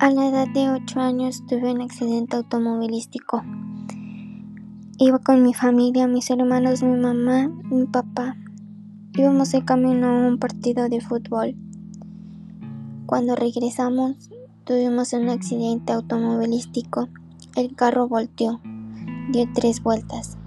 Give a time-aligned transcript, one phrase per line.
[0.00, 3.42] A la edad de 8 años tuve un accidente automovilístico.
[4.96, 8.36] Iba con mi familia, mis hermanos, mi mamá, mi papá.
[9.14, 11.56] Íbamos de camino a un partido de fútbol.
[13.06, 14.30] Cuando regresamos,
[14.62, 17.08] tuvimos un accidente automovilístico.
[17.56, 18.60] El carro volteó,
[19.32, 20.38] dio tres vueltas.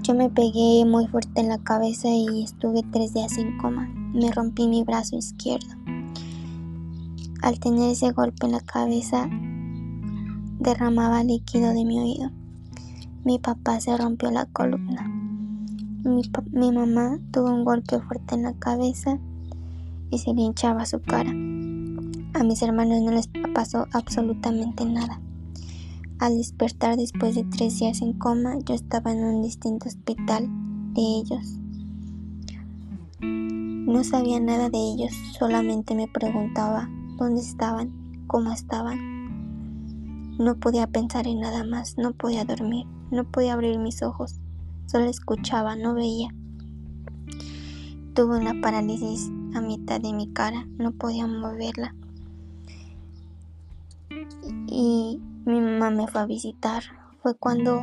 [0.00, 3.86] Yo me pegué muy fuerte en la cabeza y estuve tres días en coma.
[4.14, 5.97] Me rompí mi brazo izquierdo.
[7.40, 9.28] Al tener ese golpe en la cabeza,
[10.58, 12.30] derramaba líquido de mi oído.
[13.24, 15.06] Mi papá se rompió la columna.
[16.04, 19.18] Mi, mamá tuvo un golpe fuerte en la cabeza
[20.10, 21.30] y se le hinchaba su cara.
[21.30, 25.20] A mis hermanos no les pasó absolutamente nada.
[26.18, 30.48] Al despertar después de tres días en coma, yo estaba en un distinto hospital
[30.94, 31.58] de ellos.
[33.20, 36.88] No sabía nada de ellos, solamente me preguntaba
[37.18, 40.38] dónde estaban, cómo estaban.
[40.38, 44.40] No podía pensar en nada más, no podía dormir, no podía abrir mis ojos,
[44.86, 46.28] solo escuchaba, no veía.
[48.14, 51.94] Tuve una parálisis a mitad de mi cara, no podía moverla.
[54.68, 56.82] Y mi mamá me fue a visitar.
[57.22, 57.80] Fue cuando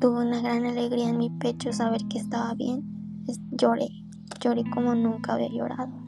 [0.00, 2.82] tuve una gran alegría en mi pecho saber que estaba bien.
[3.52, 3.88] Lloré,
[4.40, 6.01] lloré como nunca había llorado.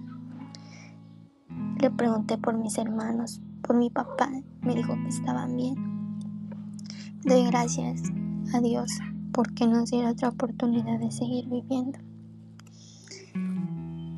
[1.85, 4.31] Le pregunté por mis hermanos, por mi papá,
[4.63, 5.75] me dijo que estaban bien.
[7.27, 8.05] Doy gracias
[8.55, 8.91] a Dios
[9.33, 11.99] porque nos dio otra oportunidad de seguir viviendo.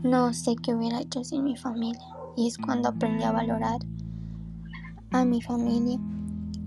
[0.04, 2.06] No sé qué hubiera hecho sin mi familia
[2.36, 3.80] y es cuando aprendí a valorar
[5.10, 5.98] a mi familia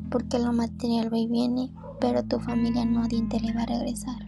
[0.10, 4.20] porque lo material va y viene, pero tu familia no te le va a regresar.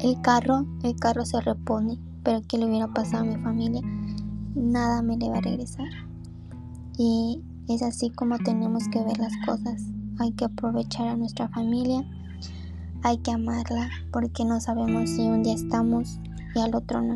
[0.00, 3.82] El carro, el carro se repone, pero ¿qué le hubiera pasado a mi familia?
[4.54, 5.88] Nada me le va a regresar.
[6.98, 9.82] Y es así como tenemos que ver las cosas.
[10.18, 12.04] Hay que aprovechar a nuestra familia,
[13.02, 16.20] hay que amarla porque no sabemos si un día estamos
[16.54, 17.14] y al otro no.